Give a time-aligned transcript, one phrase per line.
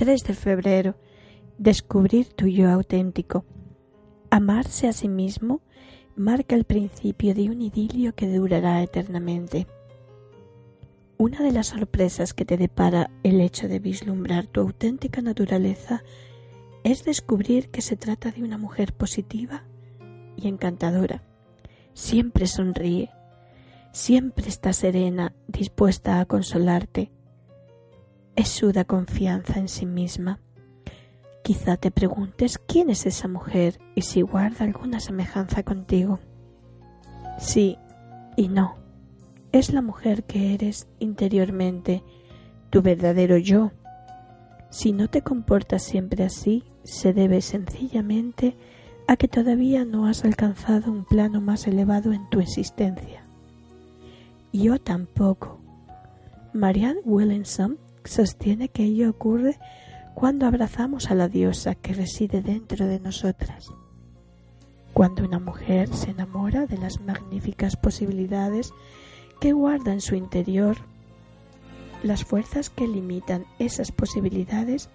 [0.00, 0.94] 3 de febrero.
[1.58, 3.44] Descubrir tu yo auténtico.
[4.30, 5.60] Amarse a sí mismo
[6.16, 9.66] marca el principio de un idilio que durará eternamente.
[11.18, 16.02] Una de las sorpresas que te depara el hecho de vislumbrar tu auténtica naturaleza
[16.82, 19.64] es descubrir que se trata de una mujer positiva
[20.34, 21.22] y encantadora.
[21.92, 23.10] Siempre sonríe,
[23.92, 27.10] siempre está serena, dispuesta a consolarte.
[28.36, 30.40] Es suda confianza en sí misma.
[31.42, 36.20] Quizá te preguntes quién es esa mujer y si guarda alguna semejanza contigo.
[37.38, 37.78] Sí
[38.36, 38.80] y no
[39.52, 42.04] es la mujer que eres interiormente,
[42.70, 43.72] tu verdadero yo.
[44.70, 48.56] Si no te comportas siempre así, se debe sencillamente
[49.08, 53.24] a que todavía no has alcanzado un plano más elevado en tu existencia.
[54.52, 55.60] Yo tampoco.
[56.52, 59.58] Marianne Williamson sostiene que ello ocurre
[60.14, 63.72] cuando abrazamos a la diosa que reside dentro de nosotras.
[64.92, 68.72] Cuando una mujer se enamora de las magníficas posibilidades
[69.40, 70.76] que guarda en su interior,
[72.02, 74.88] las fuerzas que limitan esas posibilidades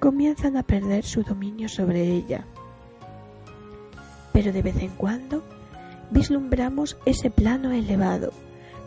[0.00, 2.44] comienzan a perder su dominio sobre ella.
[4.32, 5.42] Pero de vez en cuando
[6.10, 8.32] vislumbramos ese plano elevado,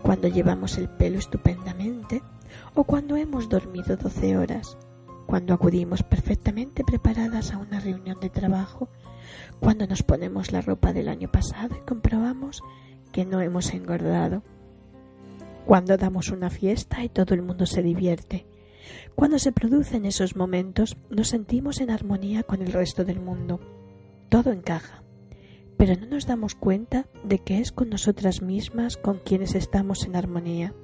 [0.02, 2.21] cuando llevamos el pelo estupendamente
[2.73, 4.77] o cuando hemos dormido doce horas,
[5.25, 8.89] cuando acudimos perfectamente preparadas a una reunión de trabajo,
[9.59, 12.61] cuando nos ponemos la ropa del año pasado y comprobamos
[13.11, 14.43] que no hemos engordado
[15.66, 18.45] cuando damos una fiesta y todo el mundo se divierte.
[19.15, 23.59] Cuando se producen esos momentos nos sentimos en armonía con el resto del mundo.
[24.30, 25.00] Todo encaja,
[25.81, 30.15] pero no nos damos cuenta de que es con nosotras mismas con quienes estamos en
[30.15, 30.75] armonía.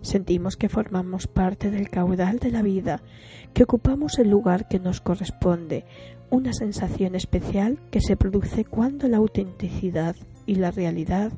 [0.00, 3.02] Sentimos que formamos parte del caudal de la vida,
[3.52, 5.84] que ocupamos el lugar que nos corresponde,
[6.30, 11.30] una sensación especial que se produce cuando la autenticidad y la realidad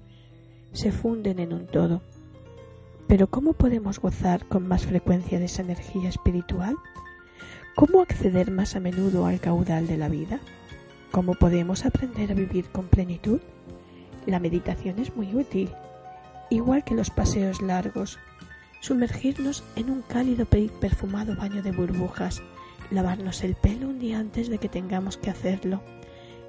[0.71, 2.01] se funden en un todo.
[3.09, 6.77] Pero ¿cómo podemos gozar con más frecuencia de esa energía espiritual?
[7.75, 10.39] ¿Cómo acceder más a menudo al caudal de la vida?
[11.19, 13.41] ¿Cómo podemos aprender a vivir con plenitud?
[14.25, 15.69] La meditación es muy útil,
[16.49, 18.21] igual que los paseos largos.
[18.79, 22.41] Sumergirnos en un cálido perfumado baño de burbujas,
[22.93, 25.83] lavarnos el pelo un día antes de que tengamos que hacerlo,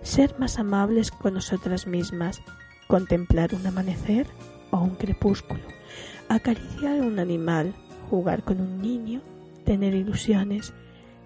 [0.03, 2.43] ser más amables con nosotras mismas,
[2.85, 4.27] contemplar un amanecer
[4.69, 5.63] o un crepúsculo,
[6.27, 7.73] acariciar a un animal,
[8.11, 9.21] jugar con un niño,
[9.65, 10.75] tener ilusiones,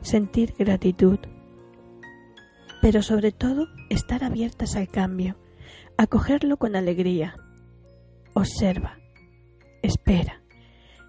[0.02, 1.20] sentir gratitud,
[2.84, 5.38] pero sobre todo estar abiertas al cambio,
[5.98, 7.38] acogerlo con alegría.
[8.34, 9.00] Observa,
[9.82, 10.44] espera,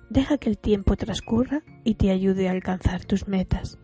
[0.09, 3.77] deja que el tiempo transcurra y te ayude a alcanzar tus metas.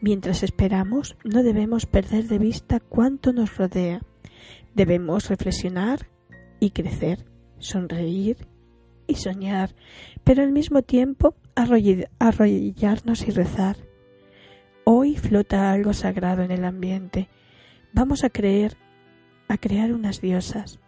[0.00, 4.00] Mientras esperamos, no debemos perder de vista cuánto nos rodea.
[4.74, 6.08] Debemos reflexionar
[6.58, 7.26] y crecer,
[7.58, 8.48] sonreír
[9.06, 9.76] y soñar,
[10.24, 13.91] pero al mismo tiempo arrodillarnos y rezar.
[14.84, 17.28] Hoy flota algo sagrado en el ambiente.
[17.92, 18.76] Vamos a creer,
[19.48, 20.80] a crear unas diosas.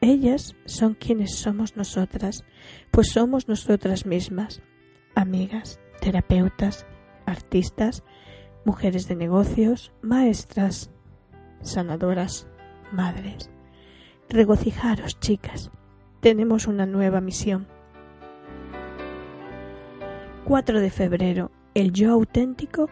[0.00, 2.44] Ellas son quienes somos nosotras,
[2.90, 4.62] pues somos nosotras mismas,
[5.16, 6.86] amigas, terapeutas,
[7.26, 8.04] artistas,
[8.64, 10.90] mujeres de negocios, maestras,
[11.60, 12.46] sanadoras,
[12.92, 13.50] madres.
[14.28, 15.72] Regocijaros, chicas,
[16.20, 17.66] tenemos una nueva misión.
[20.44, 21.50] 4 de febrero.
[21.74, 22.88] El yo auténtico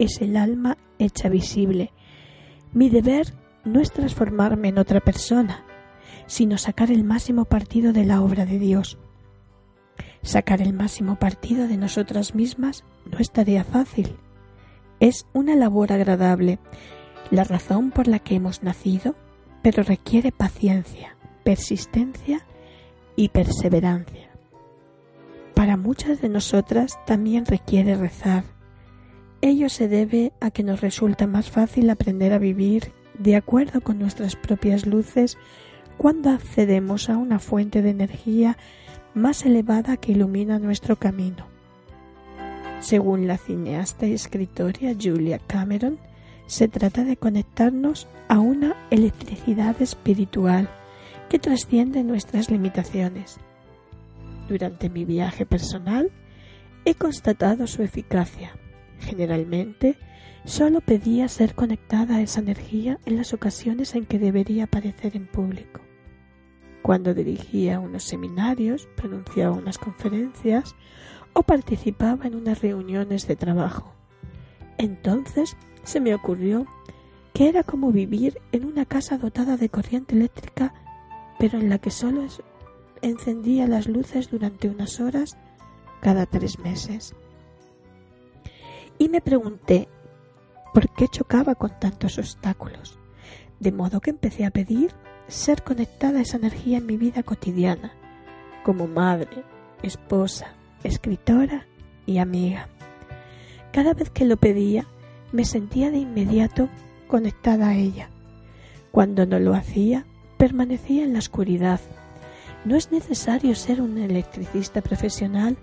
[0.00, 1.92] es el alma hecha visible.
[2.72, 3.34] Mi deber
[3.64, 5.64] no es transformarme en otra persona,
[6.26, 8.98] sino sacar el máximo partido de la obra de Dios.
[10.22, 14.16] Sacar el máximo partido de nosotras mismas no es tarea fácil.
[15.00, 16.58] Es una labor agradable,
[17.30, 19.14] la razón por la que hemos nacido,
[19.62, 22.46] pero requiere paciencia, persistencia
[23.16, 24.30] y perseverancia.
[25.54, 28.59] Para muchas de nosotras también requiere rezar.
[29.42, 33.98] Ello se debe a que nos resulta más fácil aprender a vivir de acuerdo con
[33.98, 35.38] nuestras propias luces
[35.96, 38.58] cuando accedemos a una fuente de energía
[39.14, 41.46] más elevada que ilumina nuestro camino.
[42.80, 45.98] Según la cineasta y escritora Julia Cameron,
[46.46, 50.68] se trata de conectarnos a una electricidad espiritual
[51.28, 53.38] que trasciende nuestras limitaciones.
[54.48, 56.10] Durante mi viaje personal
[56.84, 58.52] he constatado su eficacia.
[59.00, 59.98] Generalmente
[60.44, 65.26] solo pedía ser conectada a esa energía en las ocasiones en que debería aparecer en
[65.26, 65.80] público.
[66.82, 70.74] Cuando dirigía unos seminarios, pronunciaba unas conferencias
[71.32, 73.92] o participaba en unas reuniones de trabajo.
[74.78, 76.66] Entonces se me ocurrió
[77.32, 80.74] que era como vivir en una casa dotada de corriente eléctrica,
[81.38, 82.24] pero en la que solo
[83.02, 85.36] encendía las luces durante unas horas
[86.00, 87.14] cada tres meses.
[89.00, 89.88] Y me pregunté
[90.74, 92.98] por qué chocaba con tantos obstáculos,
[93.58, 94.92] de modo que empecé a pedir
[95.26, 97.94] ser conectada a esa energía en mi vida cotidiana,
[98.62, 99.42] como madre,
[99.82, 100.48] esposa,
[100.84, 101.66] escritora
[102.04, 102.68] y amiga.
[103.72, 104.84] Cada vez que lo pedía,
[105.32, 106.68] me sentía de inmediato
[107.08, 108.10] conectada a ella.
[108.92, 110.04] Cuando no lo hacía,
[110.36, 111.80] permanecía en la oscuridad.
[112.66, 115.56] No es necesario ser un electricista profesional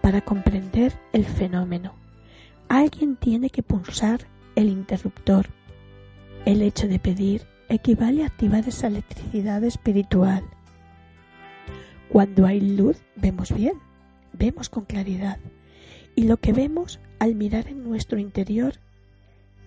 [0.00, 2.03] para comprender el fenómeno.
[2.74, 4.26] Alguien tiene que pulsar
[4.56, 5.46] el interruptor.
[6.44, 10.42] El hecho de pedir equivale a activar esa electricidad espiritual.
[12.08, 13.74] Cuando hay luz, vemos bien,
[14.32, 15.38] vemos con claridad.
[16.16, 18.80] Y lo que vemos al mirar en nuestro interior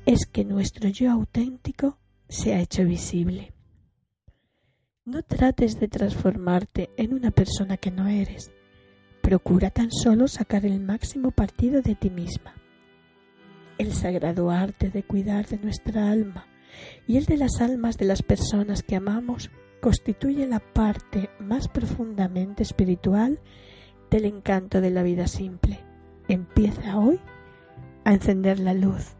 [0.05, 3.53] es que nuestro yo auténtico se ha hecho visible.
[5.05, 8.51] No trates de transformarte en una persona que no eres.
[9.21, 12.53] Procura tan solo sacar el máximo partido de ti misma.
[13.77, 16.47] El sagrado arte de cuidar de nuestra alma
[17.07, 19.51] y el de las almas de las personas que amamos
[19.81, 23.39] constituye la parte más profundamente espiritual
[24.09, 25.79] del encanto de la vida simple.
[26.27, 27.19] Empieza hoy
[28.03, 29.16] a encender la luz